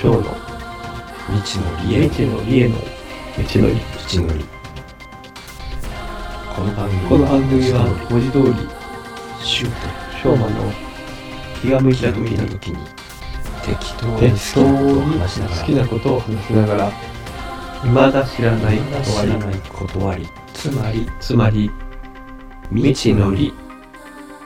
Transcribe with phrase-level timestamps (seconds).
[0.00, 0.22] 章の
[1.28, 2.80] 未知のりへ未知のりへの道
[3.60, 3.74] のり。
[4.14, 4.44] 道のり
[6.56, 9.72] この番組この番組は文字通りシュー
[10.14, 10.72] 昌磨の
[11.60, 12.78] 気が向いた時にた時に
[13.62, 16.92] 適当に好きなことを話しながら
[17.82, 21.70] 未だ知らない断りらない断りつまりつまり
[22.70, 23.52] 未知のり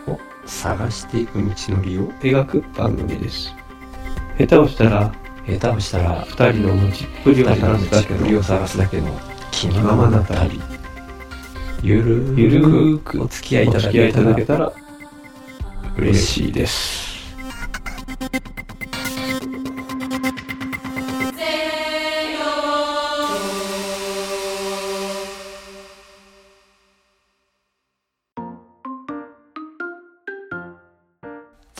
[0.09, 3.55] を探していく道のりを描く番組です。
[4.36, 5.12] 下手をしたら
[5.46, 10.60] 下手をしたら二人の持ちっぷりを探すだけちっぷりをの探すだけの気気ままなな旅旅
[11.82, 14.72] ゆるゆるーーくくお付き合いいただけたらただけたら
[15.96, 17.04] 嬉しいです。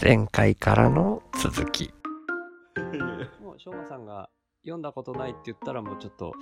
[0.01, 1.95] 前回からの続き
[3.95, 4.29] さんが
[4.65, 6.33] 読んだことないって言ったらもうちょっと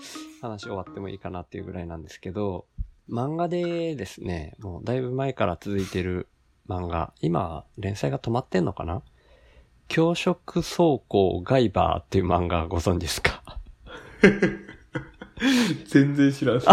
[0.40, 2.64] 話終わってもいいかなっていうぐらいなんですけど、
[3.10, 6.28] 漫画でですね、もうだいぶ前から続いてる
[6.66, 9.02] 漫画、今連載が止まってんのかな？
[9.88, 13.42] 教職走行ガイバーっていう漫画ご存知ですか？
[15.88, 16.62] 全然知らん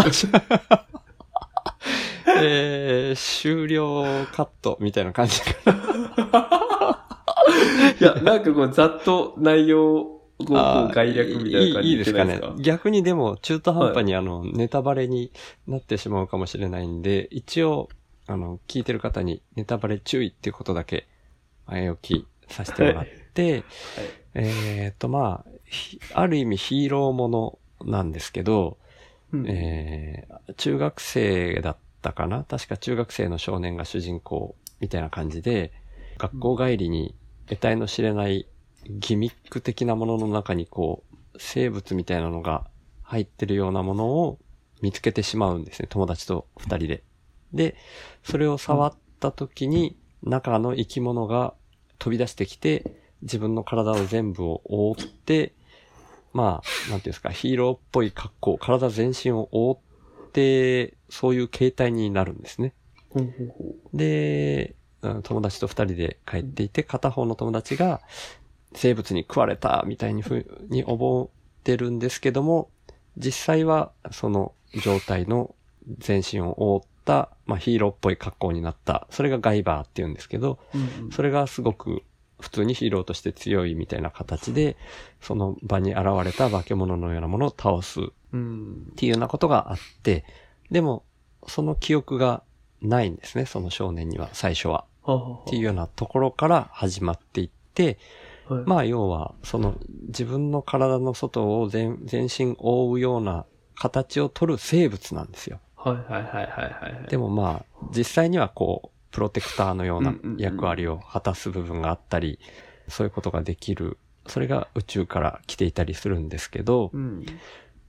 [2.42, 5.50] えー、終了カットみたいな感じか
[8.00, 12.40] いやなんかこうざっと内容をこう概略みたいな感じいいいいですかね。
[12.60, 15.32] 逆にでも中途半端にあの、ネタバレに
[15.66, 17.88] なってしまうかもしれないんで、一応、
[18.26, 21.06] あの、聞いてる方にネタバレ注意っていうことだけ
[21.66, 23.64] 前置きさせてもらって、
[24.34, 28.78] えっと、まあ、ひある意味ヒーローものなんですけど、
[29.32, 29.46] うん。
[29.48, 32.42] えー中学生だったかな？
[32.42, 35.72] 確か中学生の少年が主人公みたいな感じで、
[36.18, 37.14] 学校帰りに
[37.46, 38.48] 得体の知れない
[38.88, 42.66] ギミック的なものの中にこう、生物みたいなのが
[43.02, 44.38] 入ってるようなものを
[44.82, 45.88] 見つけてしまうんですね。
[45.90, 47.02] 友達と二人で。
[47.52, 47.76] で、
[48.22, 51.54] それを触った時に中の生き物が
[51.98, 52.84] 飛び出してきて、
[53.22, 55.54] 自分の体を全部を覆って、
[56.32, 62.72] まあ、なんていうんですか、ヒーローっぽい格好、体全身を覆って、そういう形態になるんですね。
[63.92, 64.80] で、うん
[65.22, 68.02] 友達と二人で帰っていて、片方の友達が
[68.74, 72.70] 生物に食われたみたいにふうに思ってるんですけども、
[73.16, 75.54] 実際はその状態の
[75.98, 79.06] 全身を覆った、まあ、ヒーローっぽい格好になった。
[79.10, 82.02] それがガイバーって言うんですけど、ううんうんそれがすごく
[82.40, 84.76] 普通にヒーローとして強いみたいな形で、
[85.20, 88.00] その場に現れた化け物のようなものを倒す
[88.32, 90.24] うんっていうようなことがあって、
[90.70, 91.04] でも、
[91.46, 92.42] その記憶が
[92.80, 94.84] ないんですね、その少年には、最初は。
[95.06, 97.98] っていうようなところから始まっていって、
[98.54, 99.76] はいまあ要は、その
[100.08, 103.46] 自分の体の外を全全身覆うような
[103.76, 105.60] 形を取る生物なんですよ。
[105.76, 112.38] はいはいはいはいはいでもまあ、実際にはこう、プロテクターのような役割を果たす部分があったり、
[112.88, 113.98] そういうことができる。
[114.26, 117.24] それが宇宙から来ていたりするんですけど、うん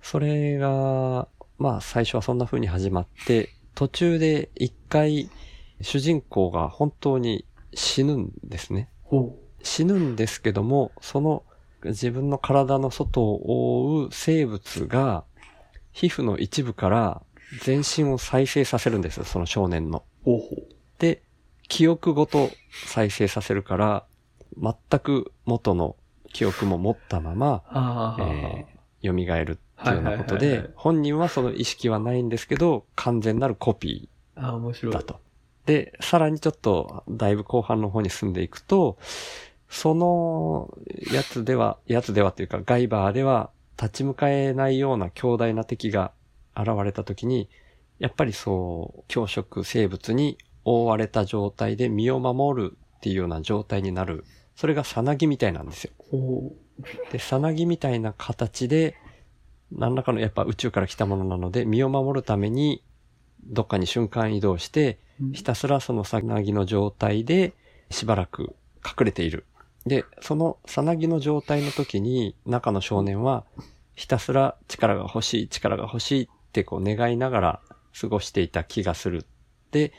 [0.01, 1.27] それが、
[1.59, 5.29] まあ最初はそんな風に始まって、途中で一回
[5.81, 8.89] 主人公が本当に死ぬんですね。
[9.03, 11.43] ほ死ぬんですけども、その
[11.83, 15.23] 自分の体の外を覆う生物が
[15.91, 17.21] 皮膚の一部から
[17.63, 20.03] 全身を再生させるんですよ、その少年の。
[20.99, 21.21] で、
[21.67, 22.49] 記憶ごと
[22.85, 24.05] 再生させるから、
[24.57, 25.95] 全く元の
[26.33, 27.63] 記憶も持ったまま、
[28.19, 35.19] えー、蘇るっていうようなことで本人はその意識はないんですけど、完全なるコピーだと。
[35.65, 38.97] で、さらにちょっと、だいぶ後半の方に進んでいくと、
[39.71, 40.77] その
[41.13, 43.49] やつでは、やつではというか、ガイバーでは
[43.81, 46.11] 立ち向かえないような強大な敵が
[46.55, 47.49] 現れた時に、
[47.97, 54.25] やっぱりそう、強食生物に覆われた状態で身を守るっていうような状態になる。
[54.57, 55.91] それがさなぎみたいなんですよ。
[55.97, 56.51] ほ
[57.11, 58.97] で、さなぎみたいな形で、
[59.71, 62.83] 何らかのやっぱ宇宙から来たものなので、身を守るために、
[63.45, 67.53] どっかに瞬間移動して、うひたすらそのさなぎの状態で、
[67.89, 68.53] しばらく
[68.85, 69.45] 隠れている。
[69.85, 73.45] で、そのさなぎの状態の時に、中の少年は、
[73.95, 77.59] ひたすら力が欲しい、力が欲しいってこう願いながら
[77.99, 79.25] 過ごしていた気がする。
[79.71, 79.93] で、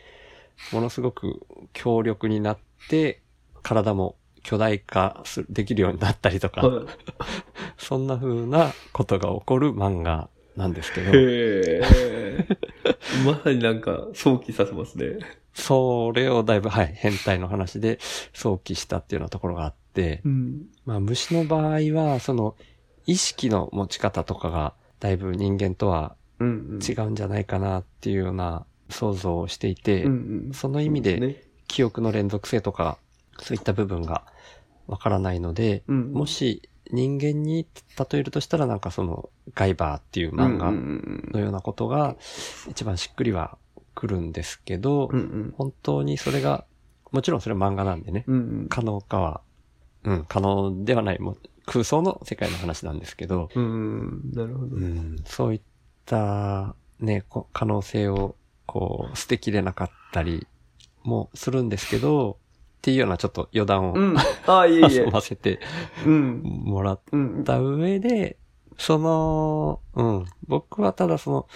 [0.73, 2.58] ものすごく強力になっ
[2.88, 3.23] て、
[3.62, 6.87] 体も巨大化するできるようになったりとか、はい。
[7.79, 12.46] そんな風なことが起こる漫画なんですけど、へえ。
[13.25, 15.19] まさになんか、想起させますね。
[15.54, 17.99] それをだいぶ、はい、変態の話で
[18.32, 20.62] 想起したっていうようなところがあっって、うん。
[20.87, 22.56] まあ虫の場合は、その
[23.06, 26.81] 意識の持ち方とかがだいぶ人間とはうん。
[26.82, 30.12] 違うんじゃないかなっていうような想像をしていて、うん
[30.46, 30.55] うん。
[30.55, 31.43] その意味でね。
[31.69, 32.98] 記憶の連続性とか、
[33.38, 34.25] そういった部分が
[34.88, 36.12] わからないので、うん。
[36.12, 37.67] もし人間に
[37.99, 42.17] 例えるとしたらなんかそのガイバーっていう漫画のようなことが
[42.69, 43.56] 一番しっくりは
[43.94, 45.19] くるんですけど、うん。
[45.19, 46.65] うん本当にそれが、
[47.11, 48.35] もちろんそれは漫画なんでね、うん。
[48.35, 49.41] うん可能かは、
[50.05, 51.37] うん、可能ではない、もう
[51.67, 53.65] 空想の世界の話なんですけど、うん。
[53.65, 54.33] うん。
[54.33, 54.81] なるほどう。
[54.81, 55.61] ん、そういっ
[56.06, 58.37] たね、こ可能性を
[58.67, 60.47] こう捨てきれなかったり
[61.03, 62.39] もするんですけど、
[62.82, 64.17] っていうようなちょっと余談をうん。
[64.46, 65.06] ああ、いえいえ 遊。
[65.06, 65.61] ばせて
[66.05, 66.43] うん。
[66.43, 67.44] もらっうん。
[67.44, 68.38] た上で、
[68.76, 71.49] その、うん、僕はただその、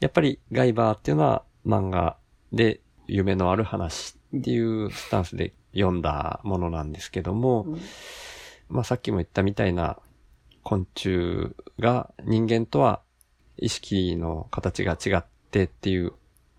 [0.00, 2.16] やっぱりガイバーっていうのは漫画
[2.52, 7.66] で夢のある話っていうスタンスで読んだものなんですけども、
[8.68, 9.98] まあさっきも言ったみたいな
[10.64, 13.02] 昆虫が人間とは
[13.56, 16.12] 意識の形が違ってっていう、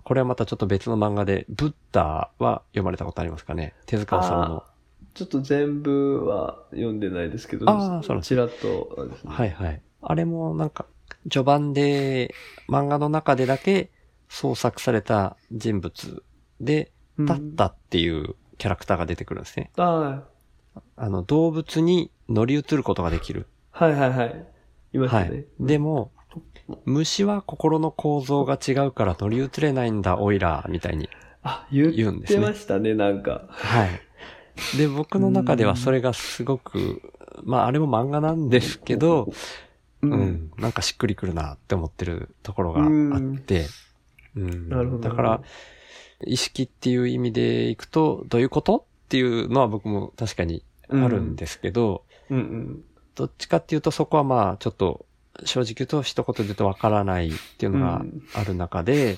[0.07, 3.73] これはまたちょっと別の漫画で、ブッダは読まれたことありますかね？
[3.87, 4.63] 手塚治虫の。
[5.13, 9.15] ちょっと全部は読んでないですけど、あーそちらっとね。
[9.25, 9.81] はいはい。
[10.01, 10.85] あれもなんか、
[11.29, 12.33] 序盤で
[12.69, 13.91] 漫画の中でだけ
[14.29, 16.23] 創作された人物
[16.61, 19.71] で、うんタッタっていうキャラクターが出てくるんですね。
[19.75, 20.23] あ
[20.95, 23.47] あの、動物に乗り移ることができる。
[23.73, 24.47] あ、はいはいはい。
[24.93, 25.45] いましたねはい。。
[25.59, 26.13] でも、
[26.85, 31.09] 虫は心の構造が違うから乗り移れないんだ、オイラーみたいに。
[31.43, 33.45] あ、言って言うんですねましたね、なんか。
[33.49, 34.77] はい。
[34.77, 37.01] で、僕の中ではそれがすごく、
[37.43, 39.31] まああれも漫画なんですけど、
[40.01, 42.89] ううん、なんかしっくりくるなって思ってるところがあっ
[43.39, 43.65] て、
[44.35, 45.41] うんなるほどだから、
[46.25, 52.83] 意識っていう意味でいくと、どういうことっていうのは僕も確かにあるんですけど、うんうん。
[53.15, 55.06] どっちかっていうとそこはまあちょっと
[55.45, 59.17] 正直言うと一言で言うとわからないっていうのがうんある中で、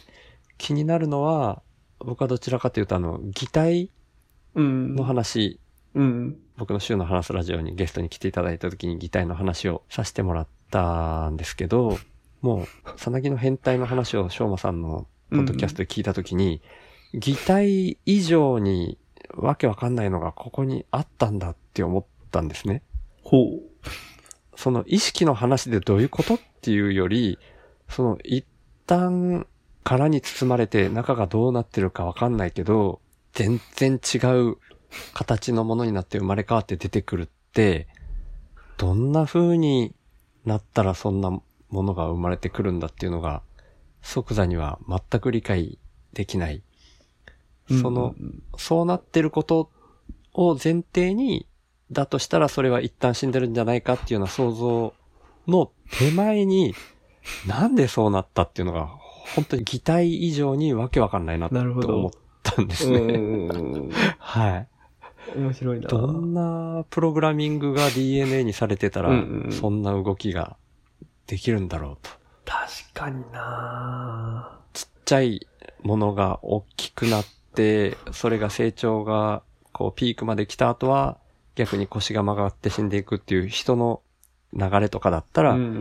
[0.57, 1.62] 気になるのは、
[2.00, 3.92] 僕はどちらかというとあの、擬態
[4.56, 4.95] うん。
[4.95, 5.60] の話、
[5.94, 6.38] うん。
[6.57, 11.98] 僕の週の話すラジオにゲストに来ていただいた時に擬態の話をさせてもらったんですけど、
[12.42, 16.62] もう、さなぎの変態の話をしょうまさんのポッドキャストで聞いた時に、
[17.13, 18.98] 擬態以上に
[19.36, 22.83] わけわかんないのがここにあったんだって思ったんですね。
[23.24, 23.62] ほう。
[24.59, 27.39] その意識の話でどういうことっていうより、
[27.88, 28.45] その一
[28.88, 29.47] 旦
[29.85, 33.00] 殻に包まれて中がどうなってるかわかんないけど、
[33.31, 34.17] 全然違
[34.50, 34.57] う
[35.13, 37.88] 形のものになって生まれ変わって出てくるって、
[38.75, 39.95] どんな風に
[40.44, 43.44] なったらそんなものが生まれてくるんだっていうのが、
[44.01, 45.79] 即座には全く理解
[46.12, 46.62] できない。
[47.69, 48.13] その、
[48.57, 49.69] そうなってること
[50.33, 51.47] を前提に、
[51.91, 54.94] だとしたらそれは一旦死んでるんじゃないかっていうような想像
[55.47, 56.75] の手前に、
[57.47, 58.89] なんでそうなったっていうのが、
[59.36, 62.12] 本当に擬態以上にわけわかんないなと思っ
[62.44, 63.00] たんですね。
[64.18, 64.68] はい。
[65.36, 65.45] うん。
[65.45, 65.88] 面白いな。
[65.88, 70.57] どんなプログラミングが DNA にされてたらうんうんうん、そんな動きが
[71.27, 72.09] できるんだろうと。
[72.45, 75.47] 確かになちっちゃい
[75.83, 81.17] ものが大きくなって、それが成長が、こう、ピークまで来た後は、
[81.60, 84.01] 逆に腰が曲がって死んでいくっていう人の
[84.54, 85.78] 流れとかだったら、うんうんうんう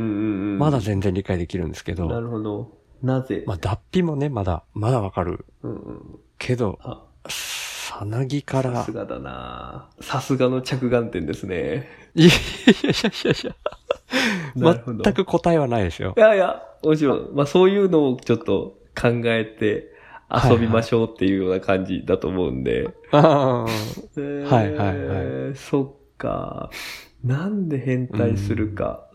[0.56, 0.58] ん。
[0.58, 2.76] まだ全然理解できるんですけなど、るほど。
[3.00, 3.44] なぜ？
[3.46, 5.46] まあ、脱皮もね、まだ、まだわかる。
[5.62, 6.18] うんうん。
[6.36, 11.88] けど、あ、さなぎからさす、がだなさすがの着眼点ですね。
[12.16, 12.30] いやい
[12.82, 13.56] やいやいやいや、
[14.56, 16.20] なるほど全く答えはないですよい。
[16.20, 19.92] やいや、もちろん、まあそういうのをちょっと考えて
[20.30, 22.88] 遊びましょうっていうような感じだと思うんで。
[23.12, 23.64] あ
[24.16, 26.70] えーはいはいそっか。
[27.24, 29.08] なんで変態するか。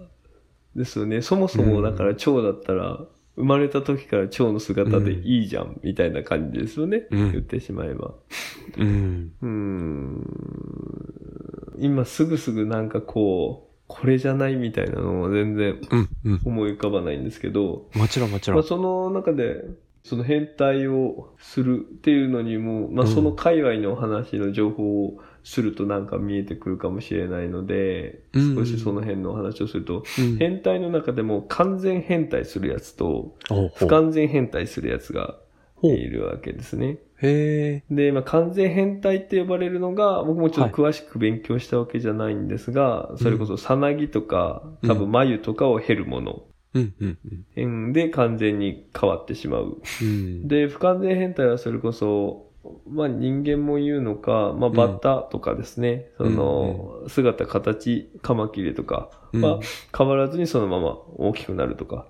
[0.76, 1.22] ですよね。
[1.22, 3.00] そもそもだから蝶だったら、
[3.36, 7.08] 生まれた時から蝶の姿でいいじゃん、みたいな感じですよね。
[7.12, 8.14] うん言ってしまえば。
[8.78, 9.32] ーうん。
[9.42, 10.24] うーん。
[11.78, 16.42] 今すぐすぐなんかこう、これじゃないみたいなのは全然うん、うん。
[16.44, 18.68] 思い浮かばないんですけど、もちろんもちろまあ、ん。
[18.68, 19.64] その中で、
[20.04, 23.14] その変態をするっていうのにも、まあ、うん。
[23.14, 28.56] その界隈の話の情報をするとなんか見えてくるかもしれないので、うん。
[28.56, 30.38] 少しその辺のお話をすると、うん。
[30.38, 33.38] 変態の中でも完全変態するやつと、
[33.76, 35.38] 不完全変態するやつが
[35.82, 36.98] いるわけですね。
[37.22, 37.96] へえ。
[37.96, 46.44] で、まあ、完全変態って呼ばれるのが、僕もちょっと詳しく勉強したわけじゃないんですが、それこそさなぎとか、多分眉とかを減るもの。
[46.74, 47.18] うん、うん、
[47.56, 49.78] うんで完全に変わってしまう。
[50.02, 50.48] うん。
[50.48, 52.52] で、不完全変態はそれこそ、
[52.90, 59.60] まあ人間も言うのか、まあバッタとかですね、その、姿、形、カマキリとかは
[59.96, 62.08] 変わらずにそのまま大きくなるとか。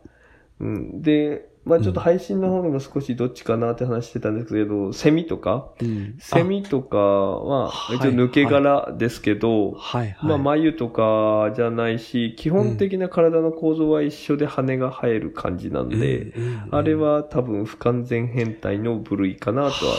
[0.60, 1.02] うん。
[1.02, 10.30] で、まあちょっと配信の方でも少しどっちかなって話してたんですけど、セミとか、うんセミとかははい一応抜け殻ですけど、はいはい。
[10.30, 16.34] まあ眉とかじゃないし、基本的な体の構造は一緒で羽が生える感じなんで、
[16.72, 19.96] あれは多分不完全変態の部類かなとは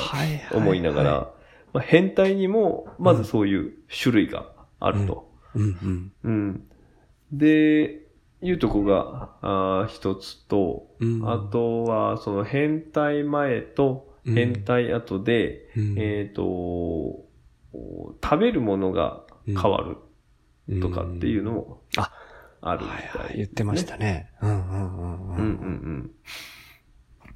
[0.52, 1.10] 思いながら、
[1.72, 5.30] まあ、変態にもまずそういう種類があると。
[5.54, 6.12] うんうん。
[6.24, 6.64] うん。
[7.32, 8.03] で、
[8.44, 17.24] いうとこがあー一つと、うんあとはその変態前と変態後で、うんえっ、と、
[18.22, 19.82] 食べるものが変わ
[20.66, 22.10] るとかっていうのもあ
[22.60, 23.36] あるみはいたい、はい。
[23.36, 24.30] 言ってましたね。
[24.40, 26.10] うんうんうんうんうん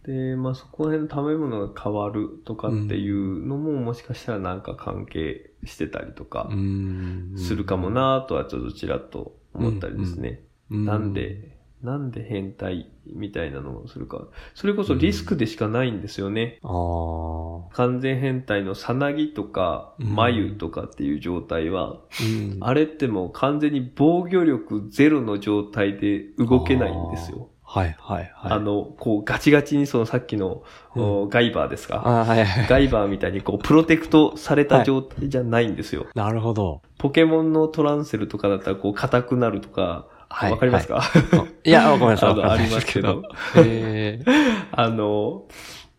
[0.07, 0.31] うん。
[0.31, 7.35] で、まあそこら辺の食べ物が変わるとかっていうのももしかしたらなんか関係してたりとかうん。
[7.37, 10.41] するかもなとはちょっとちらっと思ったりですね。
[10.71, 14.27] うなんで、なんで変態みたいなのをするか。
[14.55, 16.59] それこそリスクでしかないんですよね。
[17.73, 27.49] 完全変態のさなぎとかうん眉とかっていう状態は、うんあれってもう完全に防御力ゼロの状態で動けないんですよ。
[27.63, 28.53] はいはいはい。
[28.53, 30.63] あの、こうガチガチにそのさっきの、
[30.97, 32.03] おガイバーですか？
[32.05, 32.67] あはいはい。
[32.67, 36.07] ガイバーみたいにこうプロテクトされた状態じゃないんですよ。
[36.17, 36.81] なるほど。
[36.99, 41.03] ポケモンのトランセルとかだったらこう硬くなるとか、はいわかりますか、
[41.65, 42.31] いや、ごめんなさい。
[42.31, 43.23] あのありますけど。
[43.57, 44.23] え
[44.73, 45.45] あの、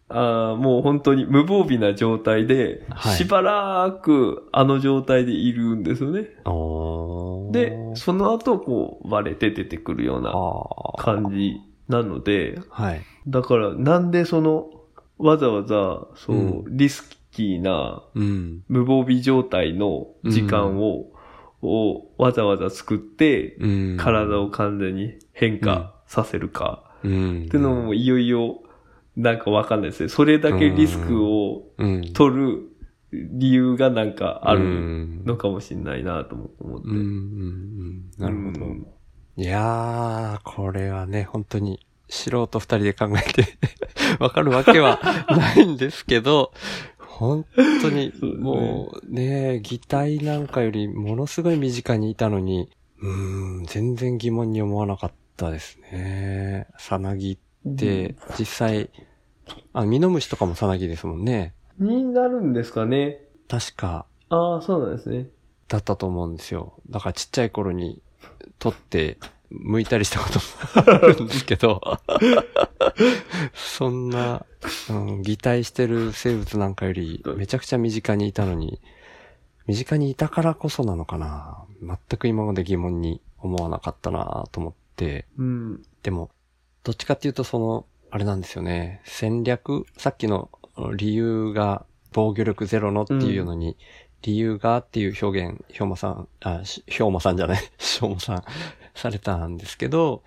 [0.09, 6.29] あーもう本当に無防備な状態で、はいしばらくあの状態でいるんですよね。
[7.51, 10.33] で、その後こう割れて出てくるような。
[11.03, 13.01] 感じなので、はい。
[13.27, 14.69] だからなんでその、
[15.17, 18.63] わざわざ、そう、うリスキーなうん。
[18.67, 21.11] 無防備状態の時間を、
[21.61, 23.97] をわざわざ作って、うん。
[23.97, 27.45] 体を完全に変化させるか、うん。
[27.45, 28.61] っていうのもいよいよ、
[29.15, 30.09] なんかわかんないですね。
[30.09, 32.01] それだけリスクをうん。
[32.13, 32.69] 取る
[33.11, 38.21] 理由がなんかあうるんのかもしれないなと思って。
[38.21, 38.65] なるほど。
[38.65, 38.87] うん
[39.39, 43.57] いやー、これはね、本当に素人二人で考えて
[44.19, 44.99] わかるわけは
[45.29, 46.51] ないんですけど、
[47.19, 47.45] 本
[47.81, 52.71] 当に もうね、擬態なんかよりものすごい身近にいたのに、
[53.01, 56.67] うーん、全然疑問に思わなかったですね。
[56.77, 58.89] さなぎって、実際、
[59.73, 61.53] あ、ミノムシとかもさなぎですもんね。
[61.77, 63.19] になるんですかね。
[63.49, 65.27] 確か、ああ、そうなんですね。
[65.67, 66.79] だったと思うんですよ。
[66.89, 68.01] だからちっちゃい頃に
[68.59, 69.17] 取って
[69.51, 71.81] 剥いたりしたこともあるんですけど、
[73.53, 74.45] そんな、
[74.89, 78.79] うん、擬態してる生物なんかよりめちゃくちゃ身近にいたのに、
[79.67, 85.81] 身近にいたからこそなのかな全く今まで疑問に思わなかったなと思って、うん。
[86.03, 86.29] でも、
[86.83, 89.01] どっちかっていうとその、あれなんですよね。
[89.05, 90.49] 戦略、さっきの
[90.95, 93.77] 理由が防御力ゼロのっていうのに、
[94.21, 98.43] 理由がっていう表現、ひょうまさん、あ、しひょうまさんじゃない、しょうまさん
[98.95, 100.23] されたんですけど、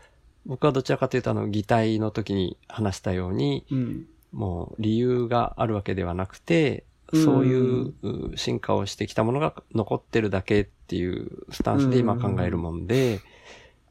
[0.46, 4.06] 僕はどちらかというとあの、擬態の時に話したように、うん。
[4.32, 13.20] もう理由があるわけではなくて、うんそういうう進化をしてきたものが残ってるだけっていうスタンスで今考えるもんで、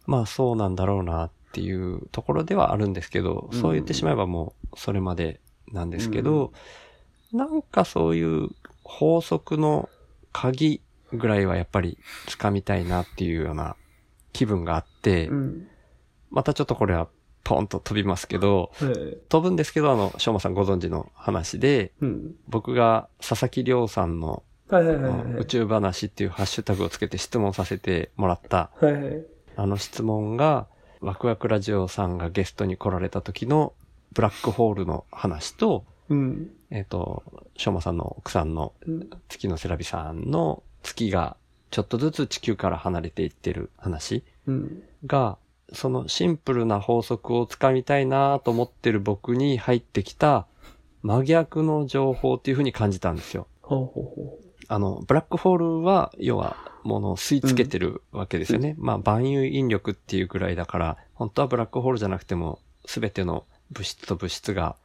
[0.08, 3.62] まあそうなんだろうなっていうところではあるんですけど、うん。
[3.62, 5.40] そう言ってしまえばもうそれまで
[5.72, 6.52] なんですけど、
[7.32, 8.50] なんかそういう
[8.92, 9.90] 法則の
[10.34, 10.82] 鍵
[11.14, 13.76] ぐらいはやっぱり掴みたいなっていうような
[14.34, 15.68] 気分があって、うん。
[16.30, 17.08] またちょっとこれは
[17.44, 19.18] ポンと飛びますけど、はい。
[19.30, 22.36] 飛ぶんですけど、あの、しょうまさんご存知の話で、うん。
[22.48, 25.34] 僕が佐々木亮さんの、はいはいはいはい。
[25.40, 29.26] 宇宙話っていうハッシュタグをつけて質問させてもらった、はいはい。
[29.56, 30.68] あの質問が、
[31.00, 33.74] ワクワクラジオさんがゲストに来られた時の
[34.14, 36.52] ブラックホールの話と、うん。
[36.70, 37.24] えっ、と、
[37.58, 41.38] しょうまさんの奥さんのうん月のセラビさんの月が
[41.70, 44.84] ちょっとずつ地球から離れていってる話うん。
[45.06, 45.38] が、
[45.74, 50.48] そのシンプルな法則をつかみたいなと思ってる僕に入ってきた
[51.02, 53.48] 真逆の情報っていう風に感じたんですよ。
[53.62, 58.76] ほうほうほあの、ブラックホールは、要は、ものを吸い付けてるわけですよね。
[58.78, 64.76] まあ、万有引力っていうぐらいだから、本当はブラックホールじゃなくても、すべての物質と物質が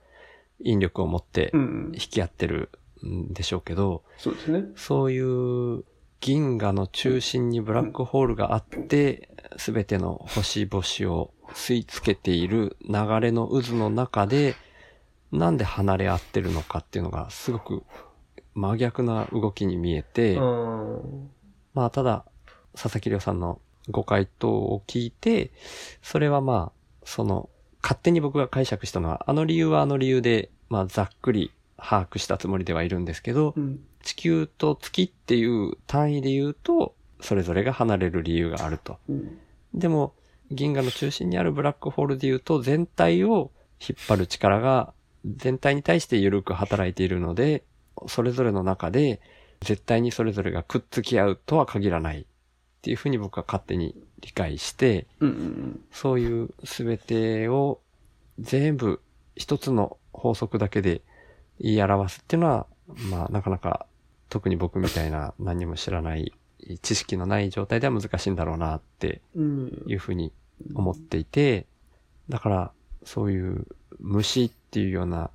[0.61, 1.59] 引力を持ってう。
[1.59, 2.01] うん引。
[2.11, 2.71] き合ってる
[3.05, 4.65] んでしょうけど、そうですね。
[4.77, 5.85] そういう
[6.21, 14.55] 銀河の中心にブラックホールがあって、すべての星々を吸い付けている流れの渦の中で、
[15.33, 17.83] なんで離れ合ってるのかっていうのがすごく
[18.55, 21.31] 真逆な動きに見えて、うん
[21.75, 22.25] まあただ、
[22.75, 23.61] 佐々木亮さんの
[23.91, 25.53] ご回答を聞いて、
[26.03, 27.51] それはまあ、その、
[27.83, 38.99] 勝手に僕が解釈したのは、あの理由はあの理由で、まあざっくり把握したつもりではいるんですけど、うん地球と月っていう単位で言うと、それぞれが離れる理由があると。
[39.09, 39.38] うん
[39.75, 40.14] でも、
[40.50, 47.64] 銀河の中心にあるブラックホールで言うと、全体を引っ張る力が全体に対して緩く働いているので、
[48.06, 49.21] それぞれの中で
[49.61, 52.25] 絶対にそれぞれがくっつき合うとは限らないっ
[52.83, 57.81] ていうふうに僕は勝手に理解して、うんうんそういう全てを
[58.39, 59.01] 全部
[59.35, 61.03] 一つの法則だけで
[61.61, 62.67] 言い表すっていうのは、
[63.11, 63.87] まあなかなか
[64.29, 66.33] 特に僕みたいな何も知らない
[66.83, 69.83] 知識のない状態では難しいんだろうなってうん。
[69.87, 70.33] いうふうに
[70.75, 71.67] 思っていて、
[72.29, 72.73] だから
[73.05, 73.67] そういう
[74.01, 75.31] 虫っていうような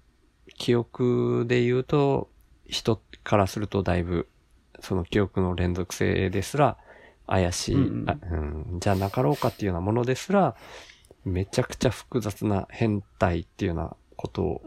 [0.57, 2.29] 記憶で言うと、
[2.65, 4.27] 人からするとだいぶ
[4.79, 6.77] その記憶の連続性ですら
[7.31, 8.35] 怪しい、うんあう
[8.75, 10.55] ん、じゃなかろうかっていうようなものですら、
[11.23, 14.61] めちゃくちゃ複雑な変態っていうようなことを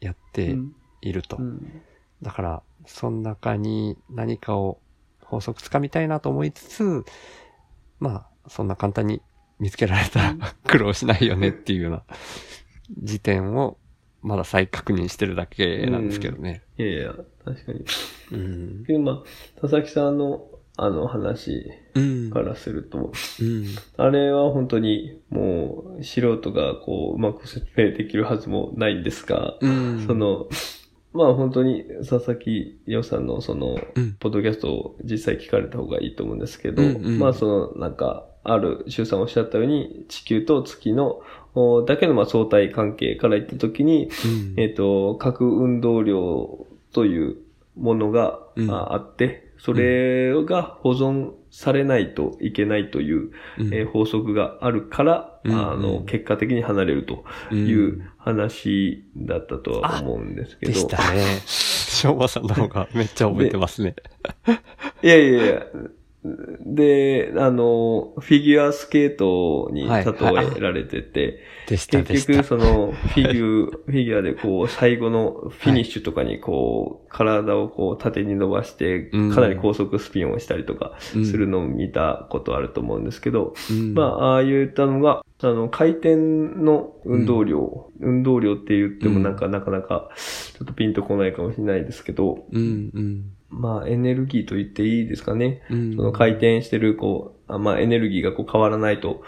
[0.00, 0.54] やって
[1.00, 1.38] いると。
[1.38, 1.82] うん
[2.22, 4.80] だから、その中に何かを
[5.20, 7.04] 法則つかみたいなと思いつつ、
[8.00, 9.20] まあ、そんな簡単に
[9.58, 12.02] 見つけられたら 苦労しないよねっていうような
[13.02, 13.76] 時点を
[14.22, 16.62] まだ再確認してるだけなんですけどね。
[16.78, 17.84] いやいや、確かに。
[18.32, 18.84] うん。
[18.86, 22.30] けどまあ、佐々木さんのあの話うん。
[22.30, 23.66] からすると、うん。
[23.96, 30.04] あれは本当にもう素人がこううまく説明できるはずもないんですが、うん。
[30.06, 30.48] そ、の、
[31.12, 34.14] まあ本当に佐々木洋さんのその、うん。
[34.14, 41.22] ポッドキャストを実際聞かれた方がいいと思うんですけど、うんうんまあそのなんか、ある、周さんおっしゃったように、地球と月の、
[41.54, 44.60] おだけのまあ相対関係から言ったときに、うん。
[44.60, 47.36] えっ、と、核運動量という
[47.76, 57.24] ものが、うんああって、それが保存されないといけないという、うんえー法則があるから、うんあの、結果的に離れると
[57.54, 60.72] いう話だったとは思うんですけど。
[60.72, 61.22] でしたね。
[61.48, 63.94] 昭和さんの方がめっちゃ覚えてますね。
[65.02, 65.66] いやいやいや。
[66.64, 70.04] で、あの、フィギュアスケートに例
[70.56, 72.44] えられてて、でした、で結局。
[72.44, 79.30] そのフィギュア、 フィギュアでこう最後のフィニッシュとかにこう、体をこう縦に伸ばして、うん。
[79.32, 81.26] かなり高速スピンをしたりとかうん。
[81.26, 83.92] するのを見たことあると思うんですけど、うん。
[83.92, 93.24] まあ、ああ言ったのが、あの、回転の運動量、運動量って言ってもなんかなかなかちょっとピンとこないかもしれないですけど、うん、うん。
[93.54, 95.62] まあエネルギーと言っていいですかね。
[95.70, 95.96] うん。
[95.96, 99.22] その回転してる、こう、あまあエネルギーがこう変わらないと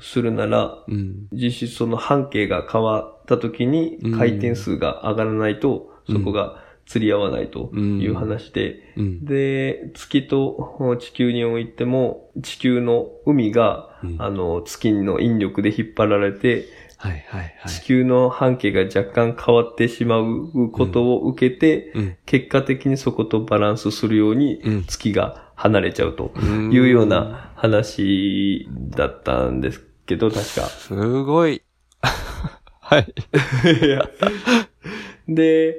[0.00, 1.28] するなら、うん。
[1.32, 9.24] 実質その半径が変わった時にうん回転数が上がらないと、うんそこが釣り合わないという話で、うん。
[9.24, 16.66] で、月と地球においても、地球の海が、うんあの、月の引力で引っ張られて、
[17.06, 17.72] はいはいはい。
[17.72, 22.16] 地球の半径が若干変わってしまうことを受けて、うん。
[22.26, 30.66] 結果的にそことバランスするようにうん月が離れちゃうとうんいうような話だったんですけど、確か。
[30.66, 31.62] すごい。
[32.80, 33.14] はい。
[33.84, 34.08] い や
[35.28, 35.76] で、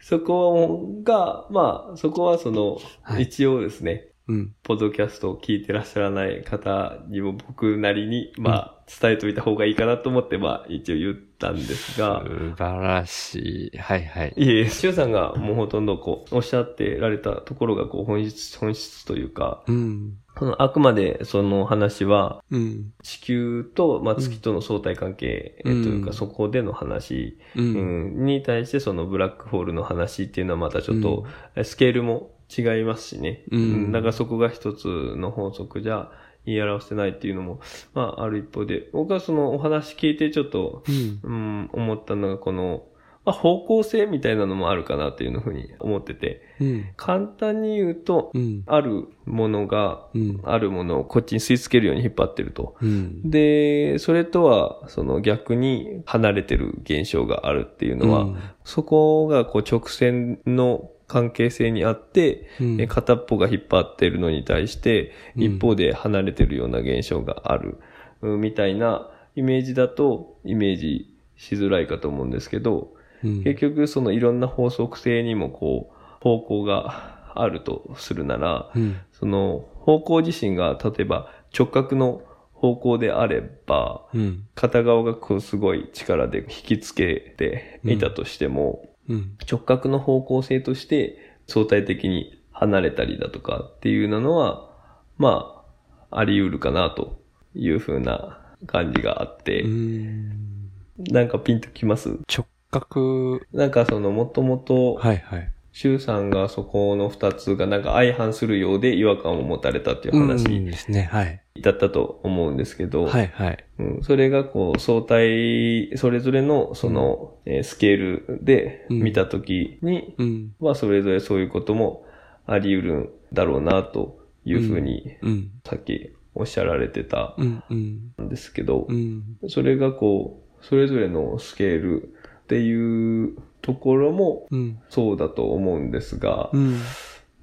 [0.00, 4.54] そこが、まあ、そこはその、はい一応ですね、うん。
[4.62, 13.78] ポッドキャストを聞いてらっしゃらない方にも僕なりに、まあ、伝えといた方がいいかなと思って、まあ、一応言ったんですが、素晴らしい。
[13.78, 14.34] はいはい。
[14.36, 20.18] いえいえ、シュウさんがもうほとんどこう、おっしゃってられたところがこう、本質、本質というか、うん。
[20.38, 22.92] そのあくまでその話は、うん。
[23.02, 31.24] 地球と、まあ、月との相対関係、というか、そこでの話、に対してそのブラックホールの話っていうのはまたちょっと、
[31.64, 33.42] スケールも違いますしね。
[33.50, 36.10] うんだからそこが一つの法則じゃ
[36.46, 37.60] 言い表せないっていうのも、
[37.92, 41.20] まあある一方で、僕はそのお話聞いてちょっと、うん。
[41.22, 42.84] うん、思ったのがこの、
[43.24, 46.86] まあ、方向性みたいなのもあるかなっていうふうに思ってて、うん。
[46.96, 48.62] 簡単に言うと、うん。
[48.66, 50.40] あるものが、うん。
[50.44, 52.76] あるものをこっちに吸い付けるように引っ張ってると。
[52.80, 53.28] うん。
[53.28, 58.28] で、それとは、その逆に離れてる現象があるっていうのは、
[58.64, 67.78] そこがこう直線の関係性にあって、うん、え片っぽが引っ張ってるのに対して、うん一方で離れてるような現象がある、
[68.22, 78.96] うんみたいなイメージだとイメージしづらいかと思うんですけど、うん、結局そのいろんな法則性にもこう、方向があるとするなら、うん。
[79.12, 84.46] その方向自身が例えば直角の方向であれば、うん。
[84.54, 88.90] 片側がこうすごい力で引きつけていたとしても、うん。
[89.08, 94.70] 直角の方向性として、相対的に離れたりだとかっていうのは、
[95.18, 95.64] ま
[96.10, 97.20] あ、あり得るかなと
[97.54, 100.70] いうふうな感じがあって、ん。
[100.98, 102.18] なんかピンときます？
[102.26, 105.52] 直角、なんかその、もともと、はいはい。
[105.76, 111.02] 周さんがそこの二つがなんか相反するようで違和感を持たれたっていううん話ですね。
[111.12, 111.42] はい。
[111.60, 113.64] だったと思うんですけど、はいはい。
[113.78, 120.54] うん、それがこう相対、それぞれのその、えースケールで見たときに、うん。
[120.60, 122.06] まあそれぞれそういうことも
[122.46, 125.50] あり得るんだろうなというふうに、うん。
[125.62, 127.36] さっきおっしゃられてた。
[127.38, 129.36] んですけどう、ん。
[129.48, 133.36] それがこう、それぞれのスケールっていう
[133.66, 134.78] ところもうん。
[134.88, 136.80] そうだと思うんですが、うん。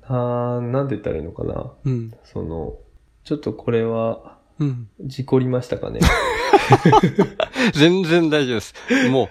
[0.03, 1.73] あーなんて言ったらいいのかな。
[1.83, 2.13] うん。
[2.23, 2.75] その、
[3.25, 4.87] ちょっとこれは、うん。
[5.01, 5.99] 事故りましたかね？
[7.73, 8.73] 全然大丈夫です。
[9.09, 9.29] も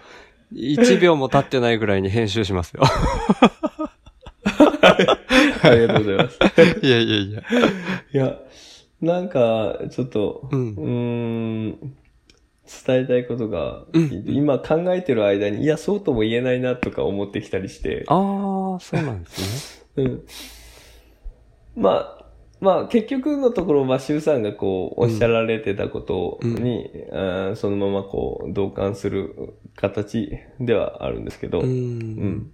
[0.52, 2.83] う、1秒も経ってないぐらいに編集しますよ。
[5.62, 6.38] ありがとうございます。
[6.87, 7.40] いやいやいや。
[7.40, 8.38] いや、
[9.00, 11.96] なんか、ちょっと、ううんーん、
[12.87, 20.22] 伝えたいことが、うん今考えてる間に、いや、そうとも言えないなとか思ってきたりして、ああ、そうなんです うん。
[21.77, 22.22] まあ、
[22.61, 31.64] まあ、結局のところ、まあ、周さんがこう、おっしゃられてたことに、あーそのままこう、同感する形ではあるんですけど、ね。
[31.64, 31.66] う。
[31.68, 31.79] うん
[32.29, 32.53] ん。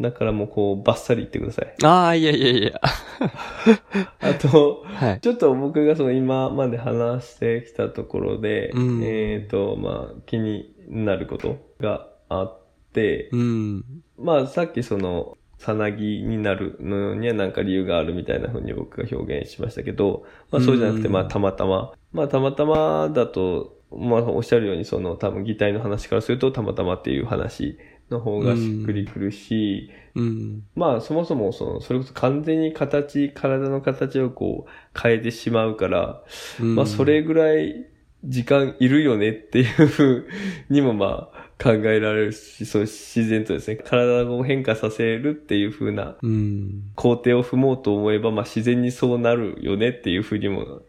[0.00, 1.74] だからもうこう、バッサリ言ってください。
[1.84, 2.80] ああ、いやいやいや。
[4.20, 5.20] あと、はい。
[5.20, 12.58] ちょっと僕がその今まで話してきたところで、うんえっ、と、まあ、気になることがあっ
[12.94, 13.84] て、うん。
[14.18, 21.92] まあ、さっきその、さなぎになるのにはなんか理由があるみたいな風に僕が表現しましたけど、まあそうじゃなくて、うんまあたまたま。
[22.12, 27.76] まあたまたまだと、まあおっしゃるようにその多分擬態の話からするとたまたまっていう話
[28.10, 30.62] の方がしっくりくるし、うん。
[30.74, 36.22] まあそもそもその、それこそ完全に形、体の形をこう変えてしまうから、
[36.60, 37.86] うんまあそれぐらい
[38.24, 40.28] 時間いるよねっていうふう
[40.68, 46.92] にもまあ考えられるし、そう自然とですね、体を変化させるっていうふうなうん。
[46.96, 50.82] 工程を踏もうと思えば、まあ自然にそうなるよねっていうふうにも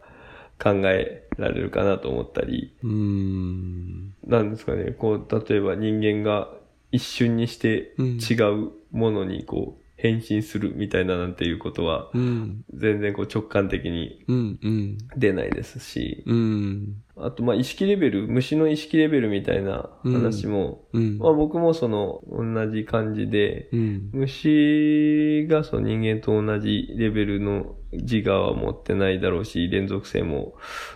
[0.62, 4.14] 考えられるかなと思ったり、うん。
[4.26, 6.48] なんですかね、こう、例えば人間が
[6.92, 12.64] 一瞬にしてうん違うものにこう変身するみたいななんていうことは、うん。
[12.74, 14.18] 全然こう直感的に。
[15.16, 16.96] 出ないですし、うん。
[17.16, 21.18] あとまあ意識レベル、虫の意識レベルみたいな話も、うん。
[21.18, 24.10] まあ僕もその同じ感じで、うん。
[24.12, 30.54] 虫がその人間と同じレベルの自我は持ってないだろうし、連続性も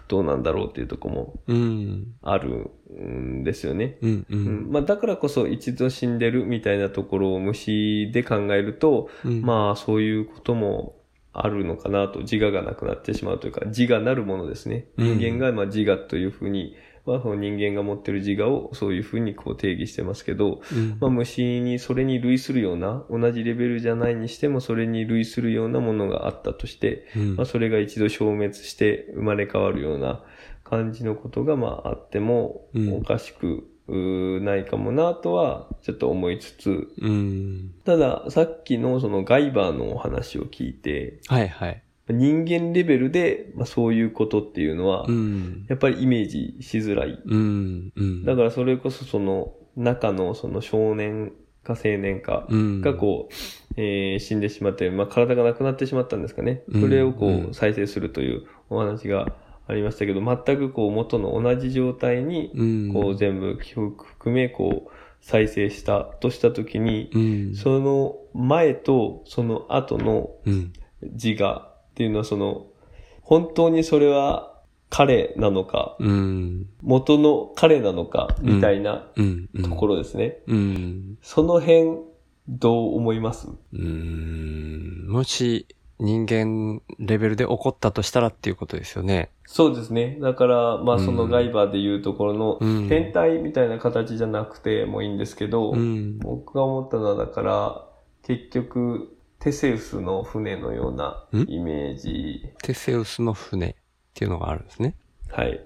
[0.08, 2.14] どうなんだろうっていうとこもうん。
[2.22, 3.98] あるんですよね。
[4.02, 4.68] うん。
[4.70, 9.42] まあだからこそ一度死んでるみたいなところを虫で考えると、うん。
[9.42, 10.96] まあそういうことも
[11.32, 14.86] あるのかなと、自我がなくなってしまうというか、自我なるものですね。
[14.96, 16.74] うん人間がまあ自我というふうに、
[17.06, 30.22] まあその人間が持ってる自我をそういうふうにこう定義してますけど、うんまあ虫にそれに類するような、同じレベルじゃないにしてもそれに類するようなものがあったとして、うんまあそれが一度消滅して生まれ変わるような
[30.64, 37.74] 感じのことがまああってもうんおかしくないかもなとはちょっと思いつつ、うん。
[37.84, 41.82] たださっきのそのガイバーのお話を聞いて、はいはい。
[42.08, 45.66] 人間レベルでまあそういうことっていうのはう、ん。
[45.68, 47.20] やっぱりイメージしづらい。
[47.24, 47.92] うん。
[47.96, 48.24] うん。
[48.24, 51.32] だからそれこそその中のその少年
[51.64, 52.80] か青年かうん。
[52.80, 53.34] がこう、
[53.76, 56.62] えー死んでしまって、まあ、体がなくなってしまったんですかね。
[56.68, 59.34] うんそれをこうんう再生するというお話が
[59.66, 62.92] ありましたけど、全くこう元の同じ状態に、うん。
[62.92, 64.90] こう全部記憶含めこう
[65.20, 67.54] 再生したとしたときに、うん。
[67.56, 70.72] その前とその後のうん。
[71.96, 72.66] っていうのはその、
[73.22, 74.52] 本当にそれは
[74.90, 76.66] 彼なのか、うん。
[76.82, 79.48] 元の彼なのか、みたいなうん。
[79.54, 79.62] うん。
[79.62, 80.36] ところですね。
[80.46, 81.18] うん。
[81.22, 82.02] その辺、
[82.50, 83.48] どう思います？
[83.72, 85.06] うん。
[85.08, 85.66] もし、
[85.98, 89.30] 人間レベルで起こったとしたらっていうことですよね。
[89.46, 90.18] そうですね。
[90.20, 96.18] だから、まあうんそのガイバーでいうところのうん天体みたいな形じゃなくてもいいんですけど、うん。
[96.18, 97.86] 僕が思ったのはだから、
[98.22, 99.15] 結局、
[99.46, 101.48] テセウスの船のようなん？
[101.48, 103.74] イメージ、テセウスの船っ
[104.12, 104.96] ていうのがあるんですね。
[105.30, 105.64] はい。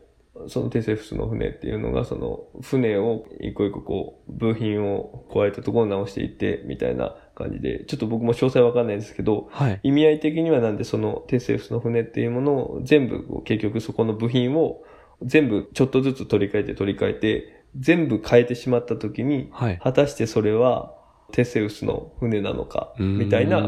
[0.48, 9.80] そのテセウスの船っていうのが、その船を一個一個こう、部品を加えたところを直していって、みたいな感じで、ちょっと僕も詳細わかんないんですけど、はい。
[9.82, 14.82] 意味合い的にはなんでそのテセウスの船っていうものを全部結局そこの部品を
[15.22, 19.78] 全部ちょっとずつ取り替えて取り替えて全部変えてしまった時にはい。
[19.78, 20.99] 果たしてそれは
[21.32, 23.62] テセウスの船なのか、みたいな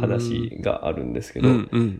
[0.00, 1.48] 話があるんですけど、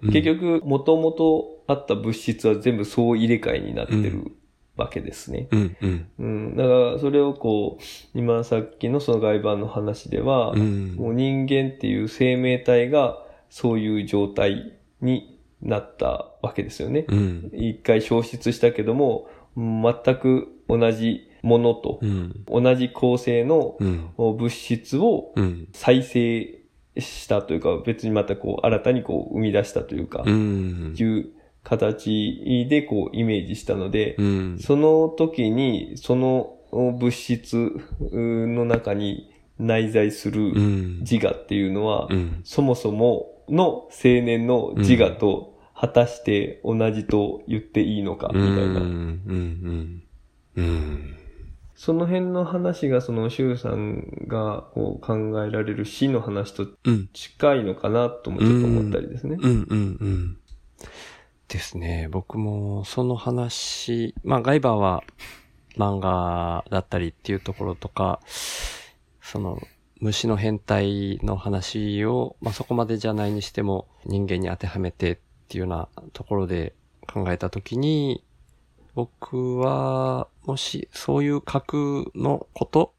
[0.03, 4.33] 結局、もともとあった物質は全部総入れ替えになってる
[4.79, 5.49] わけですね。
[5.51, 6.57] うんうんうん。
[6.57, 13.19] だから、それをこう、今さっきのその外版の話では、うんもう人間っていう生命体が
[13.51, 17.05] そういう状態になったわけですよね。
[17.09, 22.45] うん一回消失したけども、全く同じものとう、ん。
[22.47, 24.11] 同じ構成のうん。
[24.17, 25.69] 物質をうん。
[25.73, 26.59] 再生
[26.99, 30.95] したというか、別にまたこう、新たにこう、生み出したというか、うん。
[30.97, 31.27] いう
[31.63, 34.59] 形でこう、イメージしたので、うん。
[34.59, 40.99] その時に、その物質の中に内在するうん。
[41.01, 42.41] 自我っていうのは、うん。
[42.45, 43.91] そもそもの青
[44.23, 48.81] 年の自我と果たして同じと言っていいのか、みたいな。
[51.79, 55.15] その辺の話が、その、周さんがこう考
[55.45, 57.09] えられる死の話とうん。
[57.13, 59.37] 近いのかなともちょっと思ったりですね。
[59.41, 59.51] うん。
[59.51, 59.97] うん。
[60.01, 60.39] うん。
[61.47, 62.09] ですね。
[62.11, 65.05] 僕もその話、まあガイバーは
[65.77, 68.19] 漫画だったりっていうところとか、
[69.23, 69.61] その
[70.01, 76.75] 虫の変態の話を、まあそこまでじゃないにしても人間に当てはめてっていうようなところで
[77.07, 78.25] 考えたときに、
[78.99, 82.95] 僕は、もしそういう核のこと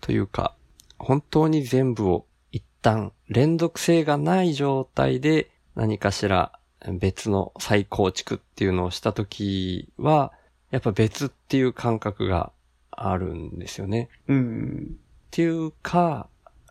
[0.00, 0.56] というか、
[0.98, 6.58] 本当に全部を一旦連続性がない状態で何かしら
[6.98, 10.32] 別の再構築っていうのをしたときは、
[10.70, 12.50] やっぱ別っていう感覚が
[12.90, 14.08] あるんですよね。
[14.28, 14.96] うん。
[14.96, 14.96] っ
[15.30, 16.26] ていうか、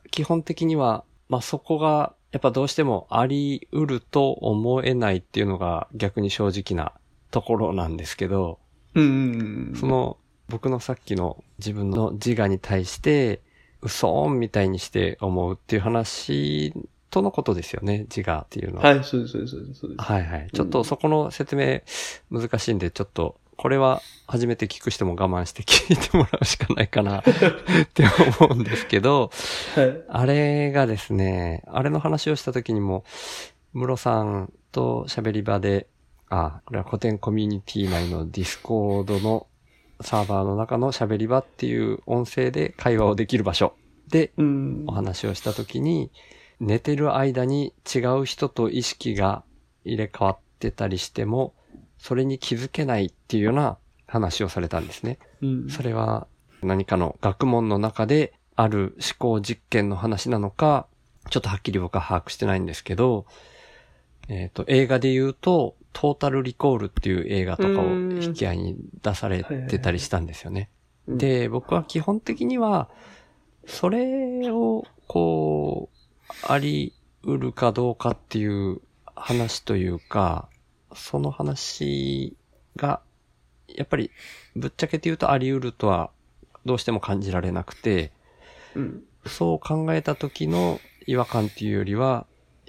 [0.10, 6.92] 基本的には、まあ、そこが、やっぱどうしてもあり得ると思えないっていうのが逆に正直な
[7.30, 8.58] ところなんですけど、
[8.96, 9.74] うん。
[9.76, 10.18] その、
[10.50, 13.42] 僕のさっきの自分の自我に対して、
[13.82, 16.74] 嘘みたいにして思うっていう話
[17.10, 18.90] とのことですよね、自我っていうのは。
[18.90, 20.02] はい、そうです、そうです、そうです。
[20.02, 20.50] はいはい。
[20.52, 21.82] ちょっとそこの説明
[22.32, 27.24] 難しいんで、ちょっと、これは初めて聞く人も我慢して聞いてもらうしかないかな っ
[27.94, 28.04] て
[28.40, 29.30] 思うんですけど、
[29.76, 30.02] はい。
[30.10, 33.04] あれがですね、あれの話をした時にも、
[33.74, 35.86] ムロさんと喋り場で、
[36.34, 39.46] あ、これはコテンコミュニティ内のディスコードの
[40.02, 43.76] サーバーの中の喋り場っていう音声で会話をできる場所
[44.08, 44.92] でうんお。
[44.92, 46.12] 話をした時に、
[46.60, 49.44] 寝てる間に違う人と意識が
[49.86, 51.54] 入れ替わってたりしても、
[52.00, 55.20] それに気づけないっていうような話をされたんですね。
[55.42, 55.70] うん。
[55.70, 56.26] それは
[56.64, 60.88] 何かの学問の中である思考実験の話なのか、
[61.30, 63.28] ちょっとはっきり僕は把握してないんですけど、
[64.30, 70.70] えっ、と、映画で言うと、トータルリコールっていう映画とかを引き合いに出されてたりしたんですよね。
[71.08, 72.90] うん、で、僕は基本的には、
[73.66, 78.82] それを、こう、あり得るかどうかっていう
[79.16, 80.50] 話というか、
[80.94, 82.36] その話
[82.76, 83.02] が、
[83.68, 84.12] やっぱり、
[84.56, 86.10] ぶっちゃけて言うとあり得るとは、
[86.66, 88.12] どうしても感じられなくて、
[88.76, 89.04] うん。
[89.26, 92.26] そう考えた時の違和感っていうよりは、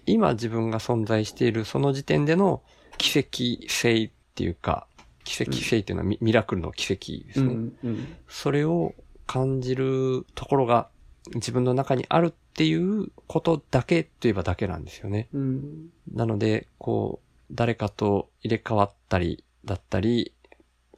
[0.07, 2.63] 今自分が存在しているその時点での
[2.99, 4.87] 奇跡性っていうか、
[5.25, 7.55] 奇跡性っていうのはミ,、ミラクルの奇跡ですね。
[7.55, 7.77] うん。
[7.83, 8.17] うん。
[8.29, 8.95] それを
[9.27, 10.89] 感じるところが
[11.35, 15.29] 自分の中にあるっていうことだけといえばだけなんですよね。
[15.33, 15.89] うん。
[16.13, 20.33] なので、こう、誰かと入れ替わったりだったり、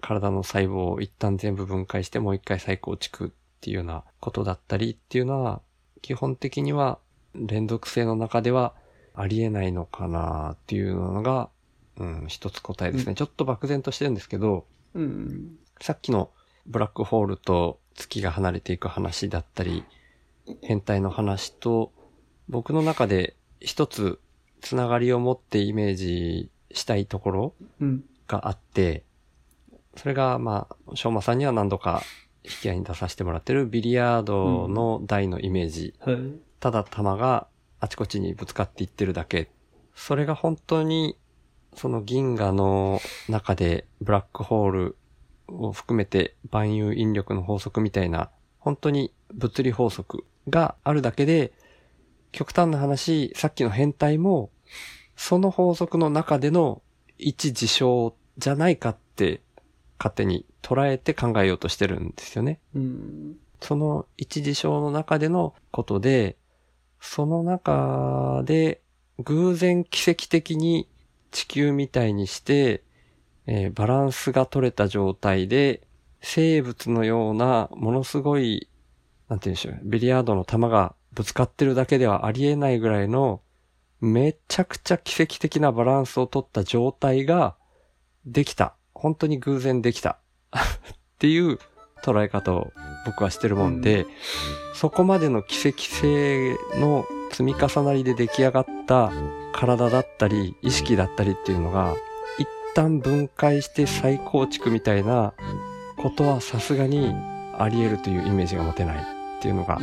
[0.00, 3.30] 体の細胞を一旦全部分解してもう一回再構築っ
[3.60, 5.62] ていうようなことだったりっていうのは、
[6.02, 6.98] 基本的には
[7.34, 8.74] 連続性の中では
[9.14, 11.50] ありえないのかなっていうのが、
[11.98, 13.10] うん、一つ答えですね。
[13.10, 15.56] うんちょっと漠然としてるんですけど、うん。
[15.80, 16.30] さっきの
[16.66, 19.84] ブラックホールと月が離れていく話だったり、
[20.62, 21.92] 変態の話と、
[22.48, 24.20] 僕の中で一つ
[24.60, 28.04] つながりを持ってイメージしたいところうん。
[28.28, 29.04] があって、
[29.96, 32.02] それが、まあ、しょうまさんには何度か
[32.44, 35.94] 引き合いに出させてもらってるビリヤードの台のイメージ。
[36.00, 36.18] はい。
[36.60, 37.46] ただ球が
[37.80, 39.50] あちこちにぶつかっていってるだけ。
[39.94, 41.16] それが本当に、
[41.76, 44.96] その銀河の中でブラックホール
[45.46, 51.52] を含めて万有引力の法則みたいな、本当に物理法則があるだけで、
[52.32, 54.50] 極端な話、さっきの変態も、
[55.16, 56.82] その法則の中での
[57.18, 59.40] 一事象じゃないかって
[59.98, 62.58] 勝手に捉えて考えようとしてるんですよね。
[62.74, 63.36] うん。
[63.60, 66.36] その一事象の中でのことで、
[67.00, 68.80] その中で
[69.18, 70.88] 偶然奇跡的に
[71.36, 72.82] 地球みたいにして、
[73.46, 75.86] えーバランスが取れた状態で
[76.22, 78.70] 生物のようなものすごい、
[79.28, 83.42] なんて言うんでしょう、ビリヤードの球がぶつかってるだけではありえないぐらいの、
[84.00, 87.54] めちゃくちゃ奇跡的なバランスを取った状態が
[88.24, 88.74] できた。
[88.94, 90.18] 本当に偶然できた。
[90.56, 90.58] っ
[91.18, 91.58] ていう
[92.02, 92.72] 捉え方を
[93.04, 94.10] 僕はしてるもんで、うん
[94.76, 99.12] そこまでの奇跡性の積み重なりで出来上がった
[99.52, 101.94] 体だったり、意識だったりっていうのが、
[102.38, 105.34] 一旦分解して再構築みたいな
[105.96, 107.14] ことはさすがに
[107.58, 109.78] あり得るというイメージが持てないっていうのが。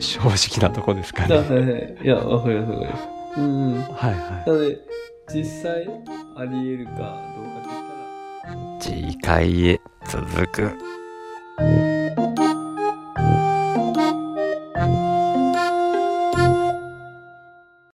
[0.00, 1.36] 正直なとこですかね。
[1.36, 1.98] はいはい。
[2.02, 2.72] いや、わかります。
[2.72, 3.08] わかります。
[3.36, 3.44] うん。
[3.44, 3.82] うん。
[3.82, 4.78] はいはなので、
[5.32, 5.88] 実際、
[6.36, 7.60] あり得るかどうか
[8.48, 11.99] って言ったら、次回へ続く。